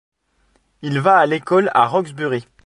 [0.81, 2.43] Il va à l'école à Roxbury.